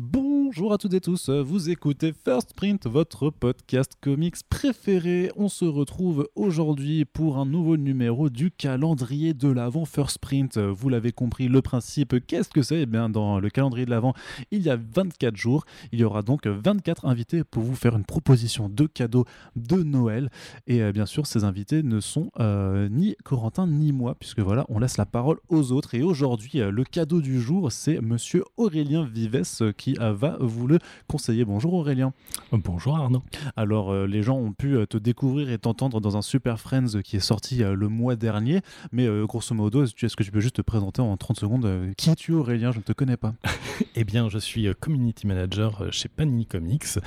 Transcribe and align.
Boom. 0.00 0.29
Bonjour 0.52 0.72
à 0.72 0.78
toutes 0.78 0.94
et 0.94 1.00
tous, 1.00 1.30
vous 1.30 1.70
écoutez 1.70 2.12
First 2.12 2.54
Print, 2.54 2.88
votre 2.88 3.30
podcast 3.30 3.92
comics 4.00 4.34
préféré. 4.48 5.30
On 5.36 5.48
se 5.48 5.64
retrouve 5.64 6.28
aujourd'hui 6.34 7.04
pour 7.04 7.38
un 7.38 7.46
nouveau 7.46 7.76
numéro 7.76 8.30
du 8.30 8.50
calendrier 8.50 9.32
de 9.32 9.46
l'Avent 9.46 9.84
First 9.84 10.18
Print. 10.18 10.58
Vous 10.58 10.88
l'avez 10.88 11.12
compris, 11.12 11.46
le 11.46 11.62
principe, 11.62 12.26
qu'est-ce 12.26 12.48
que 12.48 12.62
c'est? 12.62 12.80
Eh 12.80 12.86
bien, 12.86 13.08
dans 13.08 13.38
le 13.38 13.48
calendrier 13.48 13.86
de 13.86 13.90
l'Avent, 13.90 14.12
il 14.50 14.62
y 14.62 14.70
a 14.70 14.76
24 14.76 15.36
jours. 15.36 15.64
Il 15.92 16.00
y 16.00 16.04
aura 16.04 16.22
donc 16.22 16.48
24 16.48 17.06
invités 17.06 17.44
pour 17.44 17.62
vous 17.62 17.76
faire 17.76 17.94
une 17.94 18.04
proposition 18.04 18.68
de 18.68 18.86
cadeaux 18.88 19.26
de 19.54 19.84
Noël. 19.84 20.30
Et 20.66 20.82
euh, 20.82 20.90
bien 20.90 21.06
sûr, 21.06 21.28
ces 21.28 21.44
invités 21.44 21.84
ne 21.84 22.00
sont 22.00 22.32
euh, 22.40 22.88
ni 22.88 23.14
Corentin 23.22 23.68
ni 23.68 23.92
moi, 23.92 24.16
puisque 24.18 24.40
voilà, 24.40 24.66
on 24.68 24.80
laisse 24.80 24.96
la 24.96 25.06
parole 25.06 25.38
aux 25.48 25.70
autres. 25.70 25.94
Et 25.94 26.02
aujourd'hui, 26.02 26.60
euh, 26.60 26.72
le 26.72 26.82
cadeau 26.82 27.20
du 27.20 27.40
jour, 27.40 27.70
c'est 27.70 28.00
monsieur 28.00 28.42
Aurélien 28.56 29.04
Vives 29.04 29.44
qui 29.76 29.94
va 29.94 30.39
vous 30.40 30.66
le 30.66 30.78
conseiller. 31.08 31.44
Bonjour 31.44 31.74
Aurélien. 31.74 32.12
Bonjour 32.52 32.96
Arnaud. 32.96 33.22
Alors, 33.56 33.90
euh, 33.90 34.06
les 34.06 34.22
gens 34.22 34.36
ont 34.36 34.52
pu 34.52 34.76
euh, 34.76 34.86
te 34.86 34.96
découvrir 34.96 35.50
et 35.50 35.58
t'entendre 35.58 36.00
dans 36.00 36.16
un 36.16 36.22
Super 36.22 36.60
Friends 36.60 37.02
qui 37.04 37.16
est 37.16 37.20
sorti 37.20 37.62
euh, 37.62 37.74
le 37.74 37.88
mois 37.88 38.16
dernier. 38.16 38.60
Mais 38.92 39.06
grosso 39.26 39.54
modo, 39.54 39.84
est-ce 39.84 40.16
que 40.16 40.22
tu 40.22 40.30
peux 40.30 40.40
juste 40.40 40.56
te 40.56 40.62
présenter 40.62 41.02
en 41.02 41.16
30 41.16 41.38
secondes 41.38 41.92
Qui 41.96 42.10
es-tu 42.10 42.32
Aurélien? 42.32 42.72
Je 42.72 42.78
ne 42.78 42.82
te 42.82 42.92
connais 42.92 43.16
pas. 43.16 43.34
eh 43.94 44.04
bien, 44.04 44.28
je 44.28 44.38
suis 44.38 44.68
community 44.80 45.26
manager 45.26 45.92
chez 45.92 46.08
Panini 46.08 46.46
Comics 46.46 46.98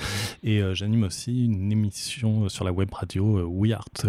et 0.44 0.62
j'anime 0.74 1.04
aussi 1.04 1.46
une 1.46 1.72
émission 1.72 2.50
sur 2.50 2.66
la 2.66 2.72
web 2.72 2.92
radio 2.94 3.46
We 3.48 3.74
Art 3.74 4.06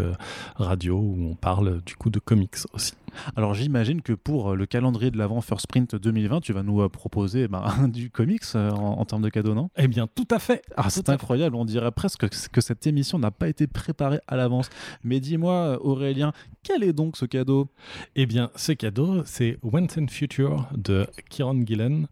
Radio 0.57 0.99
où 0.99 1.31
on 1.31 1.35
parle 1.35 1.81
du 1.85 1.97
coup 1.97 2.11
de 2.11 2.19
comics 2.19 2.57
aussi. 2.73 2.95
Alors 3.37 3.55
j'imagine 3.55 4.03
que 4.03 4.13
pour 4.13 4.55
le 4.55 4.67
calendrier 4.67 5.11
de 5.11 5.19
l'avant 5.19 5.41
First 5.41 5.63
Sprint 5.63 5.95
2020, 5.95 6.41
tu 6.41 6.53
vas 6.53 6.63
nous 6.63 6.89
proposer 6.89 7.49
ben, 7.49 7.89
du 7.89 8.11
comics 8.11 8.43
en, 8.55 9.05
termes 9.05 9.23
de 9.23 9.29
cadeaux, 9.29 9.55
non? 9.55 9.71
Eh 9.77 9.89
bien, 9.89 10.07
tout 10.07 10.29
à 10.31 10.39
fait. 10.39 10.63
Ah, 10.77 10.91
c'est 10.91 11.09
incroyable. 11.09 11.57
On 11.57 11.65
dirait 11.65 11.93
presque 11.93 12.29
que 12.29 12.61
cette 12.61 12.87
émission 12.87 13.19
n'a 13.19 13.31
pas 13.31 13.49
été 13.49 13.67
préparée 13.67 14.21
à 14.27 14.37
l'avance. 14.37 14.71
Mais 15.03 15.21
dis-moi, 15.21 15.79
Aurélien, 15.85 16.33
quel 16.63 16.83
est 16.83 16.93
donc 16.93 17.17
ce 17.17 17.27
cadeau? 17.27 17.69
Eh 18.17 18.27
bien, 18.27 18.51
ce 18.57 18.73
cadeau, 18.73 19.25
c'est 19.25 19.59
Once 19.63 19.99
and 19.99 20.09
Future 20.09 20.67
de 20.77 21.07
Kieron 21.29 21.65
Gillen 21.67 22.07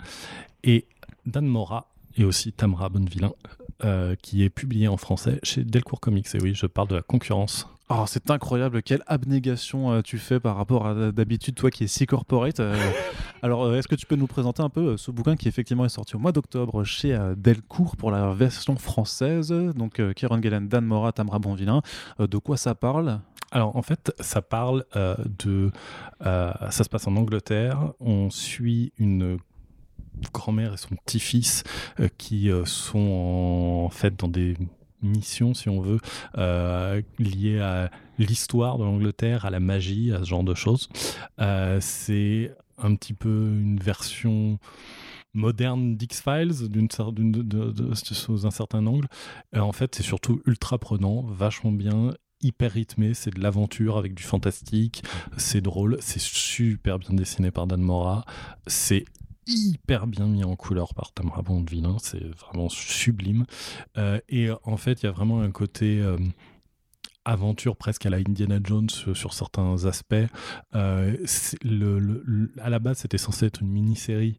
et 0.64 0.86
Dan 1.26 1.46
Mora 1.46 1.88
et 2.16 2.24
aussi 2.24 2.52
Tamra 2.52 2.88
Bonnevillain, 2.88 3.32
euh, 3.84 4.14
qui 4.20 4.42
est 4.42 4.50
publié 4.50 4.88
en 4.88 4.96
français 4.96 5.38
chez 5.42 5.64
Delcourt 5.64 6.00
Comics. 6.00 6.34
Et 6.34 6.38
oui, 6.40 6.54
je 6.54 6.66
parle 6.66 6.88
de 6.88 6.96
la 6.96 7.02
concurrence 7.02 7.68
Oh, 7.88 8.04
c'est 8.06 8.30
incroyable, 8.30 8.82
quelle 8.82 9.02
abnégation 9.06 9.92
euh, 9.92 10.00
tu 10.00 10.16
fais 10.16 10.40
par 10.40 10.56
rapport 10.56 10.86
à 10.86 11.12
d'habitude, 11.12 11.56
toi 11.56 11.70
qui 11.70 11.84
es 11.84 11.86
si 11.86 12.06
corporate. 12.06 12.60
Euh. 12.60 12.74
alors, 13.42 13.74
est-ce 13.74 13.86
que 13.86 13.96
tu 13.96 14.06
peux 14.06 14.16
nous 14.16 14.26
présenter 14.26 14.62
un 14.62 14.70
peu 14.70 14.96
ce 14.96 15.10
bouquin 15.10 15.36
qui 15.36 15.48
effectivement 15.48 15.84
est 15.84 15.90
sorti 15.90 16.16
au 16.16 16.18
mois 16.18 16.32
d'octobre 16.32 16.84
chez 16.84 17.18
Delcourt 17.36 17.96
pour 17.96 18.10
la 18.10 18.32
version 18.32 18.76
française? 18.76 19.52
Donc, 19.76 20.00
Kieran 20.14 20.40
Gillen, 20.40 20.68
Dan 20.68 20.86
Mora, 20.86 21.12
Tamra 21.12 21.38
Bonvillain. 21.38 21.82
de 22.18 22.38
quoi 22.38 22.56
ça 22.56 22.74
parle? 22.74 23.20
Alors 23.50 23.76
en 23.76 23.82
fait, 23.82 24.14
ça 24.20 24.40
parle 24.40 24.86
de... 24.94 25.70
ça 26.22 26.70
se 26.70 26.88
passe 26.88 27.06
en 27.06 27.16
Angleterre. 27.16 27.92
On 28.00 28.30
suit 28.30 28.94
une 28.96 29.38
grand-mère 30.30 30.74
et 30.74 30.76
son 30.76 30.94
petit-fils 31.06 31.64
qui 32.18 32.50
sont 32.64 33.84
en 33.86 33.90
fait 33.90 34.18
dans 34.18 34.28
des 34.28 34.56
mission, 35.02 35.54
si 35.54 35.68
on 35.68 35.80
veut, 35.80 35.98
euh, 36.38 37.02
à 37.60 37.90
l'histoire 38.18 38.78
de 38.78 38.84
l'Angleterre, 38.84 39.44
à 39.44 39.50
la 39.50 39.60
magie, 39.60 40.12
à 40.12 40.20
ce 40.20 40.24
genre 40.24 40.44
de 40.44 40.54
choses. 40.54 40.88
Euh, 41.40 41.78
c'est 41.80 42.54
un 42.78 42.94
petit 42.94 43.14
peu 43.14 43.28
une 43.28 43.78
version 43.78 44.58
moderne 45.34 45.96
d'X-Files 45.96 46.68
d'une 46.68 46.90
sous 46.90 48.46
un 48.46 48.50
certain 48.50 48.86
angle. 48.86 49.08
en 49.56 49.72
fait, 49.72 49.94
c'est 49.94 50.02
surtout 50.02 50.42
ultra 50.46 50.78
prenant, 50.78 51.22
vachement 51.22 51.72
bien, 51.72 52.12
hyper 52.42 52.72
rythmé, 52.72 53.14
c'est 53.14 53.32
de 53.32 53.40
l'aventure 53.40 53.96
avec 53.96 54.14
du 54.14 54.22
fantastique, 54.22 55.02
c'est 55.36 55.60
drôle, 55.60 55.96
c'est 56.00 56.20
super 56.20 56.98
bien 56.98 57.14
dessiné 57.14 57.50
par 57.50 57.66
Dan 57.66 57.80
Mora, 57.80 58.24
c'est 58.66 59.04
hyper 59.46 60.06
bien 60.06 60.26
mis 60.26 60.44
en 60.44 60.56
couleur 60.56 60.94
par 60.94 61.12
Tamara 61.12 61.42
Bondeville, 61.42 61.86
c'est 61.98 62.24
vraiment 62.36 62.68
sublime. 62.68 63.44
Euh, 63.98 64.20
et 64.28 64.48
en 64.64 64.76
fait, 64.76 65.02
il 65.02 65.06
y 65.06 65.08
a 65.08 65.12
vraiment 65.12 65.40
un 65.40 65.50
côté 65.50 66.00
euh, 66.00 66.16
aventure 67.24 67.76
presque 67.76 68.06
à 68.06 68.10
la 68.10 68.18
Indiana 68.18 68.58
Jones 68.62 68.90
sur, 68.90 69.32
certains 69.32 69.84
aspects. 69.84 70.14
Euh, 70.74 71.16
à 72.60 72.70
la 72.70 72.78
base, 72.78 72.98
c'était 72.98 73.18
censé 73.18 73.46
être 73.46 73.60
une 73.60 73.70
mini-série 73.70 74.38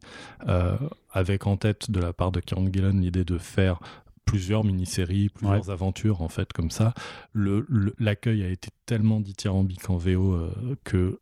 avec 1.10 1.46
en 1.46 1.56
tête 1.56 1.90
de 1.90 2.00
la 2.00 2.12
part 2.12 2.32
de 2.32 2.40
Kieran 2.40 2.66
Gillen 2.72 3.00
l'idée 3.00 3.24
de 3.24 3.38
faire 3.38 3.80
plusieurs 4.24 4.64
mini-séries, 4.64 5.28
plusieurs 5.28 5.70
aventures 5.70 6.22
en 6.22 6.28
fait 6.28 6.52
comme 6.52 6.70
ça. 6.70 6.94
L'accueil 7.34 8.42
a 8.42 8.48
été 8.48 8.70
tellement 8.86 9.20
dithyrambique 9.20 9.88
en 9.88 9.96
VO 9.96 10.48
que 10.82 11.20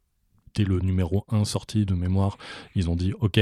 dès 0.55 0.65
le 0.65 0.81
numéro 0.81 1.25
1 1.31 1.45
sorti 1.45 1.87
de 1.87 1.95
mémoire, 1.95 2.39
ils 2.75 2.91
ont 2.91 2.97
dit 2.97 3.13
ok, 3.21 3.41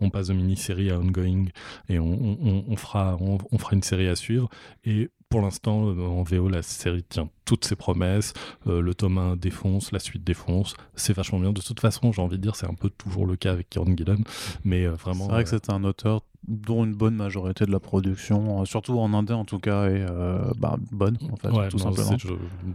on 0.00 0.10
passe 0.10 0.28
de 0.28 0.34
mini-série 0.34 0.90
à 0.90 0.98
ongoing 0.98 1.46
et 1.88 1.98
on, 1.98 2.76
fera, 2.76 3.16
on, 3.20 3.58
fera 3.58 3.74
une 3.74 3.82
série 3.82 4.08
à 4.08 4.16
suivre. 4.16 4.48
Et 4.84 5.10
pour 5.28 5.42
l'instant, 5.42 5.88
euh, 5.88 6.06
en 6.06 6.22
VO, 6.22 6.48
la 6.48 6.62
série 6.62 7.02
tient 7.02 7.28
toutes 7.44 7.64
ses 7.64 7.76
promesses. 7.76 8.32
Euh, 8.66 8.80
le 8.80 8.94
tome 8.94 9.18
1 9.18 9.36
défonce, 9.36 9.92
la 9.92 9.98
suite 9.98 10.24
défonce. 10.24 10.74
C'est 10.94 11.12
vachement 11.12 11.38
bien. 11.40 11.52
De 11.52 11.60
toute 11.60 11.80
façon, 11.80 12.12
j'ai 12.12 12.22
envie 12.22 12.38
de 12.38 12.42
dire, 12.42 12.56
c'est 12.56 12.66
un 12.66 12.74
peu 12.74 12.90
toujours 12.90 13.26
le 13.26 13.36
cas 13.36 13.52
avec 13.52 13.68
Kieran 13.68 13.94
Gillen. 13.96 14.24
Mais 14.64 14.86
euh, 14.86 14.92
vraiment. 14.92 15.26
C'est 15.26 15.32
vrai 15.32 15.44
que 15.44 15.50
c'est 15.50 15.70
un 15.70 15.84
auteur 15.84 16.22
dont 16.48 16.84
une 16.84 16.94
bonne 16.94 17.14
majorité 17.14 17.66
de 17.66 17.70
la 17.70 17.78
production, 17.78 18.62
euh, 18.62 18.64
surtout 18.64 18.98
en 18.98 19.12
indé 19.12 19.34
en 19.34 19.44
tout 19.44 19.58
cas, 19.58 19.84
est 19.84 20.06
euh, 20.08 20.50
bah, 20.58 20.76
bonne 20.90 21.18
en 21.30 21.36
fait, 21.36 21.68
tout 21.68 21.78
simplement. 21.78 22.16
Je, 22.18 22.28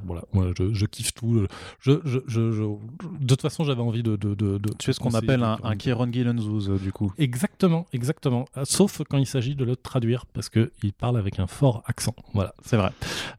voilà, 0.06 0.23
je, 0.56 0.85
kiffe 0.85 1.13
tout. 1.13 1.45
Je, 1.79 1.91
de 1.91 3.28
toute 3.28 3.41
façon, 3.41 3.63
j'avais 3.63 3.81
envie 3.81 4.03
de, 4.03 4.16
de, 4.16 4.35
de, 4.35 4.59
Tu 4.78 4.91
es 4.91 4.94
ce 4.94 5.00
qu'on 5.00 5.13
appelle 5.13 5.44
un, 5.44 5.57
un 5.63 5.75
Kieron 5.75 6.12
Gillenzouz 6.12 6.69
du 6.81 6.91
coup. 6.91 7.12
Exactement, 7.17 7.88
exactement. 7.94 8.45
Sauf 8.63 9.01
quand 9.09 9.17
il 9.17 9.25
s'agit 9.25 9.56
de 9.56 9.66
le 9.66 9.75
traduire 9.75 10.25
parce 10.28 10.50
qu'il 10.50 10.94
parle 10.97 11.17
avec 11.17 11.39
un 11.39 11.47
fort 11.47 11.83
accent. 11.88 12.16
Voilà, 12.33 12.53
c'est 12.63 12.78
vrai. 12.78 12.91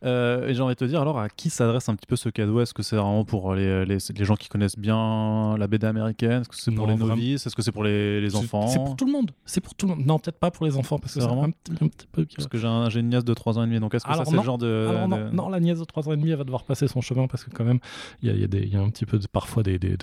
Euh, 0.05 0.49
et 0.49 0.55
j'ai 0.55 0.63
envie 0.63 0.75
de 0.75 0.79
te 0.79 0.85
dire 0.85 1.01
alors 1.01 1.19
à 1.19 1.29
qui 1.29 1.51
s'adresse 1.51 1.89
un 1.89 1.95
petit 1.95 2.07
peu 2.07 2.17
ce 2.17 2.29
cadeau? 2.29 2.61
Est-ce 2.61 2.75
que 2.75 2.83
c'est 2.83 2.97
vraiment 2.97 3.25
pour 3.25 3.55
les, 3.55 3.85
les, 3.85 3.99
les, 4.17 4.25
gens 4.25 4.37
qui 4.37 4.49
connaissent 4.49 4.79
bien 4.79 5.57
la 5.57 5.67
BD 5.67 5.87
américaine? 5.87 6.41
Est-ce 6.41 6.49
que 6.49 6.57
c'est 6.57 6.73
pour 6.73 6.87
les 6.87 6.97
novices? 6.97 7.47
Est-ce 7.47 7.55
que 7.55 7.63
c'est 7.63 7.73
pour 7.73 7.85
les, 7.85 8.21
les 8.21 8.35
enfants 8.35 8.67
C'est 8.67 8.79
pour 8.79 8.97
tout 8.97 9.07
le 9.07 9.13
monde. 9.13 9.31
C'est 9.45 9.61
pour 9.61 9.75
tout 9.75 9.87
le 9.87 9.95
monde. 9.95 10.07
Non, 10.07 10.19
peut-être 10.25 10.39
pas 10.39 10.51
pour 10.51 10.65
les 10.65 10.77
enfants 10.77 10.99
parce 10.99 11.15
que 11.15 11.21
c'est 11.21 11.27
vraiment 11.27 11.45
un 11.45 11.51
petit, 11.51 12.07
peu. 12.13 12.25
Parce 12.25 12.49
que 12.49 12.59
j'ai 12.59 13.01
une 13.01 13.09
nièce 13.11 13.25
de 13.25 13.35
3 13.35 13.59
ans 13.59 13.65
et 13.65 13.67
demi, 13.67 13.81
donc 13.81 13.95
est-ce 13.95 14.05
que 14.05 14.15
ça 14.15 14.25
c'est 14.25 14.37
le 14.37 14.43
genre 14.43 14.59
de, 14.59 15.07
non, 15.33 15.49
la 15.49 15.61
nièce 15.61 15.79
de 15.79 15.85
3 15.85 16.09
ans 16.09 16.13
et 16.13 16.17
demi 16.17 16.31
elle 16.31 16.39
va 16.39 16.45
devoir 16.45 16.65
passer 16.65 16.89
son 16.89 17.01
chemin 17.01 17.27
parce 17.27 17.45
que 17.45 17.51
quand 17.51 17.65
même 17.65 17.81
il 18.23 18.29
y 18.29 18.33
a, 18.33 18.65
y 18.65 18.77
a, 18.77 18.81
un 18.81 18.91
petit 18.91 19.07
peu 19.07 19.19
parfois 19.31 19.63
des, 19.63 19.79
des, 19.79 19.97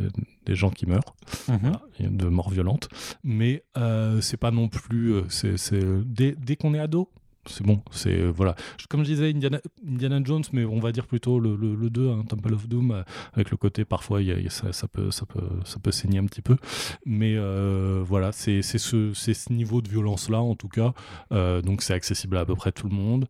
des, 0.45 0.55
gens 0.55 0.69
qui 0.69 0.85
meurent, 0.85 1.15
mhm. 1.47 2.17
de 2.17 2.25
morts 2.27 2.49
violentes, 2.49 2.87
mais 3.23 3.63
euh, 3.77 4.21
c'est 4.21 4.37
pas 4.37 4.51
non 4.51 4.67
plus 4.67 5.13
euh, 5.13 5.23
c'est 5.29 5.83
dès, 6.05 6.35
dès 6.37 6.55
qu'on 6.55 6.73
est 6.73 6.79
ado 6.79 7.09
c'est 7.47 7.65
bon. 7.65 7.81
C'est 7.91 8.17
euh, 8.17 8.31
voilà. 8.31 8.55
Comme 8.89 9.03
je 9.03 9.11
disais, 9.11 9.29
Indiana, 9.29 9.59
Indiana, 9.87 10.19
Jones, 10.23 10.43
mais 10.53 10.65
on 10.65 10.79
va 10.79 10.91
dire 10.91 11.07
plutôt 11.07 11.39
le, 11.39 11.55
le, 11.55 11.89
2, 11.89 12.09
hein, 12.09 12.23
Temple 12.27 12.53
of 12.53 12.67
Doom, 12.67 12.91
euh, 12.91 13.03
avec 13.33 13.51
le 13.51 13.57
côté 13.57 13.85
parfois 13.85 14.19
ça, 14.49 14.87
peut, 14.87 15.11
ça, 15.11 15.25
peut, 15.25 15.41
ça 15.65 15.79
peut 15.79 15.91
saigner 15.91 16.19
un 16.19 16.25
petit 16.25 16.41
peu. 16.41 16.57
Mais 17.05 17.35
euh, 17.35 18.03
voilà, 18.05 18.31
c'est 18.31 18.61
ce, 18.61 19.13
ce 19.13 19.53
niveau 19.53 19.81
de 19.81 19.89
violence-là, 19.89 20.39
en 20.39 20.55
tout 20.55 20.69
cas. 20.69 20.93
donc 21.31 21.81
c'est 21.81 21.93
accessible 21.93 22.37
à 22.37 22.41
à 22.41 22.45
peu 22.45 22.55
près 22.55 22.71
tout 22.71 22.89
le 22.89 22.95
monde. 22.95 23.27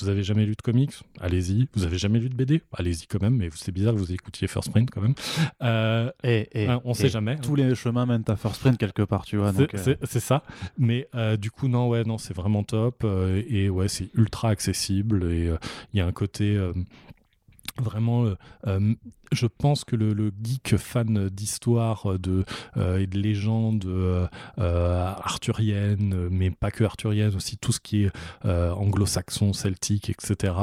Vous 0.00 0.08
avez 0.08 0.22
jamais 0.22 0.44
lu 0.44 0.54
de 0.56 0.62
comics? 0.62 0.92
Allez-y. 1.20 1.68
Vous 1.74 1.84
avez 1.84 1.98
jamais 1.98 2.18
lu 2.18 2.28
de 2.28 2.34
BD 2.34 2.62
Allez-y 2.72 3.06
quand 3.06 3.22
même. 3.22 3.36
Mais 3.36 3.48
c'est 3.54 3.72
bizarre 3.72 3.94
que 3.94 3.98
vous 3.98 4.12
écoutiez 4.12 4.48
First 4.48 4.70
Print 4.70 4.90
quand 4.90 5.00
même. 5.00 5.14
Euh, 5.62 6.10
et, 6.22 6.66
hein, 6.68 6.80
on 6.84 6.94
sait 6.94 7.08
jamais. 7.08 7.36
Tous 7.36 7.54
les 7.54 7.74
chemins 7.74 8.06
mènent 8.06 8.24
à 8.28 8.36
First 8.36 8.60
Print 8.60 8.76
quelque 8.76 9.02
part, 9.02 9.24
tu 9.24 9.36
vois. 9.36 9.52
C'est 9.74 10.02
euh. 10.02 10.20
ça. 10.20 10.42
Mais 10.78 11.08
euh, 11.14 11.36
du 11.36 11.50
coup, 11.50 11.68
non, 11.68 11.88
ouais, 11.88 12.04
non, 12.04 12.18
c'est 12.18 12.34
vraiment 12.34 12.64
top. 12.64 13.04
et 13.04 13.68
ouais, 13.68 13.88
c'est 13.88 14.10
ultra 14.14 14.48
accessible. 14.50 15.30
Et 15.32 15.50
il 15.92 15.98
y 15.98 16.00
a 16.00 16.06
un 16.06 16.12
côté 16.12 16.58
vraiment 17.80 18.24
euh, 18.24 18.34
euh, 18.66 18.94
je 19.32 19.46
pense 19.46 19.84
que 19.84 19.96
le, 19.96 20.32
geek 20.42 20.76
fan 20.76 21.28
d'histoire 21.28 22.18
de 22.18 22.44
euh, 22.76 22.98
et 22.98 23.06
de 23.06 23.18
légendes 23.18 23.86
arthuriennes 24.56 26.28
mais 26.30 26.50
pas 26.50 26.70
que 26.70 26.84
arthuriennes 26.84 27.34
aussi 27.34 27.56
tout 27.56 27.72
ce 27.72 27.80
qui 27.80 28.04
est 28.04 28.12
anglo-saxon 28.44 29.52
celtique 29.52 30.10
etc 30.10 30.54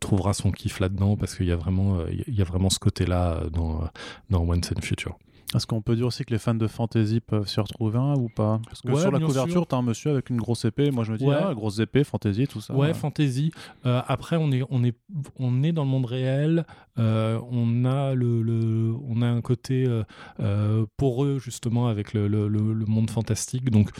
trouvera 0.00 0.32
son 0.32 0.50
kiff 0.50 0.80
là-dedans 0.80 1.16
parce 1.16 1.34
qu'il 1.34 1.46
y 1.46 1.52
a 1.52 1.56
vraiment 1.56 1.98
il 2.06 2.34
y 2.34 2.40
a 2.40 2.44
vraiment 2.44 2.70
ce 2.70 2.78
côté 2.78 3.04
là 3.06 3.42
dans 3.52 3.88
dans 4.30 4.40
Once 4.40 4.72
and 4.72 4.82
Future 4.82 5.18
Est-ce 5.54 5.66
qu'on 5.66 5.80
peut 5.80 5.94
dire 5.94 6.06
aussi 6.08 6.24
que 6.24 6.32
les 6.32 6.38
fans 6.38 6.54
de 6.56 6.66
fantasy 6.66 7.20
peuvent 7.20 7.46
s'y 7.46 7.60
retrouver 7.60 7.98
un 7.98 8.14
ou 8.14 8.28
pas? 8.28 8.60
Parce 8.66 8.80
que 8.82 8.88
Ouais, 8.88 9.00
sur 9.00 9.12
la 9.12 9.20
couverture, 9.20 9.66
t'as 9.66 9.76
un 9.76 9.82
monsieur 9.82 10.10
avec 10.10 10.28
une 10.28 10.38
grosse 10.38 10.64
épée. 10.64 10.90
Moi, 10.90 11.04
je 11.04 11.12
me 11.12 11.18
dis, 11.18 11.24
Ouais. 11.24 11.36
ah, 11.40 11.54
grosse 11.54 11.78
épée, 11.78 12.02
fantasy, 12.02 12.46
tout 12.48 12.60
ça. 12.60 12.74
Ouais, 12.74 12.92
fantasy. 12.92 13.52
Euh, 13.86 14.02
après, 14.08 14.36
on 14.36 14.50
est, 14.50 14.62
on, 14.70 14.82
est, 14.82 14.96
on 15.38 15.62
est 15.62 15.70
dans 15.72 15.84
le 15.84 15.88
monde 15.90 16.04
réel. 16.06 16.66
Euh, 16.98 17.40
on, 17.52 17.84
a 17.84 18.14
le, 18.14 18.42
le- 18.42 18.94
on 19.08 19.22
a 19.22 19.26
un 19.28 19.40
côté 19.40 19.84
euh, 19.86 20.02
euh, 20.40 20.84
poreux, 20.96 21.38
justement, 21.38 21.86
avec 21.86 22.12
le, 22.12 22.26
le- 22.26 22.48
le- 22.48 22.72
le 22.72 22.84
monde 22.86 23.08
fantastique. 23.10 23.70
Donc, 23.70 23.90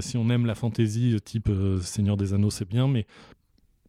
si 0.00 0.16
on 0.16 0.30
aime 0.30 0.46
la 0.46 0.54
fantasy, 0.54 1.16
type 1.22 1.50
Seigneur 1.82 2.16
des 2.16 2.32
Anneaux, 2.32 2.50
c'est 2.50 2.68
bien. 2.68 2.88
Mais 2.88 3.06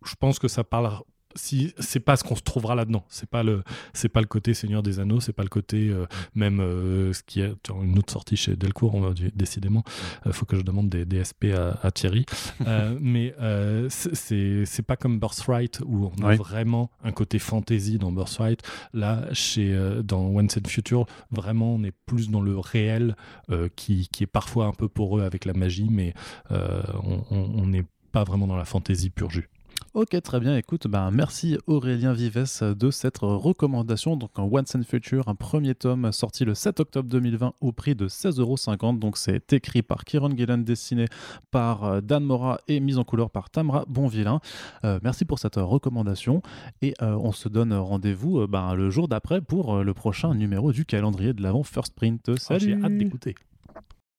je 0.06 0.16
pense 0.20 0.38
que 0.38 0.48
ça 0.50 0.64
parle. 0.66 0.92
Si, 1.36 1.74
c'est 1.80 2.00
pas 2.00 2.16
ce 2.16 2.24
qu'on 2.24 2.36
se 2.36 2.42
trouvera 2.42 2.76
là-dedans. 2.76 3.04
C'est 3.10 3.30
pas 3.30 3.44
le, 3.44 3.64
c'est 3.94 4.10
pas 4.10 4.22
le 4.22 4.28
côté 4.28 4.54
Seigneur 4.54 4.82
des 4.84 5.00
Anneaux. 5.00 5.20
C'est 5.20 5.34
pas 5.34 5.44
le 5.44 5.50
côté 5.50 5.90
euh, 5.90 6.06
même 6.34 6.60
euh, 6.60 7.14
ce 7.14 7.24
qui 7.24 7.42
est 7.42 7.54
une 7.70 7.98
autre 7.98 8.12
sortie 8.14 8.38
chez 8.38 8.56
Delcourt. 8.56 8.96
On 8.96 9.02
va 9.02 9.14
décidément. 9.36 9.84
Il 10.26 10.34
faut 10.34 10.46
que 10.46 10.56
je 10.56 10.62
demande 10.62 10.90
des, 10.90 11.06
des 11.06 11.24
SP 11.24 11.52
à, 11.56 11.78
à 11.84 11.92
Thierry. 11.92 12.26
Euh, 12.68 12.98
mais 13.02 13.36
euh, 13.42 13.88
c'est- 13.90 14.66
c'est 14.66 14.82
pas 14.84 14.96
comme 14.96 15.20
Birthright 15.20 15.82
où 15.86 16.12
on 16.18 16.24
a 16.24 16.30
Oui. 16.32 16.38
vraiment 16.38 16.90
un 17.04 17.12
côté 17.12 17.40
fantasy 17.40 17.98
dans 17.98 18.12
Birthright. 18.12 18.62
Là, 18.94 19.28
chez 19.34 19.74
euh, 19.74 20.02
dans 20.04 20.22
Once 20.26 20.58
and 20.58 20.68
Future, 20.70 21.06
vraiment, 21.32 21.76
on 21.76 21.84
est 21.84 21.94
plus 22.06 22.30
dans 22.30 22.42
le 22.42 22.58
réel 22.58 23.16
euh, 23.50 23.68
qui, 23.76 24.08
qui 24.12 24.24
est 24.24 24.28
parfois 24.28 24.68
un 24.68 24.74
peu 24.74 24.88
poreux 24.88 25.24
avec 25.24 25.46
la 25.46 25.54
magie, 25.54 25.88
mais 25.90 26.14
euh, 26.52 26.82
on- 27.04 27.24
on 27.32 27.52
on 27.58 27.68
n'est 27.68 27.86
pas 28.12 28.24
vraiment 28.24 28.48
dans 28.48 28.56
la 28.56 28.66
fantasy 28.66 29.10
pur 29.10 29.30
jus. 29.30 29.50
Ok, 29.96 30.22
très 30.22 30.42
bien. 30.42 30.58
Écoute, 30.58 30.88
ben, 30.88 31.10
merci 31.10 31.58
Aurélien 31.68 32.12
Vives 32.12 32.62
de 32.62 32.92
cette 32.92 33.20
recommandation. 33.20 34.18
Donc, 34.18 34.32
un 34.36 34.42
Once 34.44 34.76
and 34.76 34.84
Future, 34.84 35.30
un 35.30 35.36
premier 35.36 35.74
tome 35.74 36.12
sorti 36.12 36.44
le 36.44 36.54
7 36.54 36.82
octobre 36.82 37.08
2020 37.08 37.54
au 37.62 37.72
prix 37.72 37.96
de 37.96 38.10
16,50€. 38.10 39.00
Donc, 39.00 39.16
c'est 39.16 39.54
écrit 39.54 39.84
par 39.84 40.04
Kieron 40.04 40.36
Gillen, 40.36 40.66
dessiné 40.66 41.06
par 41.50 41.86
euh, 41.86 42.02
Dan 42.02 42.26
Mora 42.26 42.60
et 42.68 42.82
mise 42.82 42.98
en 42.98 43.06
couleur 43.06 43.30
par 43.30 43.50
Tamra 43.50 43.86
Bonvillain. 43.88 44.42
Euh, 44.84 45.00
merci 45.02 45.24
pour 45.24 45.40
cette 45.40 45.56
recommandation. 45.56 46.42
Et 46.82 46.94
euh, 47.02 47.16
on 47.16 47.32
se 47.32 47.48
donne 47.48 47.74
rendez-vous 47.74 48.42
euh, 48.42 48.48
ben, 48.48 48.76
le 48.76 48.90
jour 48.90 49.08
d'après 49.08 49.40
pour 49.40 49.82
le 49.82 49.94
prochain 49.94 50.36
numéro 50.36 50.74
du 50.74 50.84
calendrier 50.84 51.32
de 51.32 51.42
l'avant 51.42 51.64
First 51.64 51.96
Print. 51.96 52.32
J'ai 52.58 52.74
hâte 52.74 52.98
d'écouter. 52.98 53.36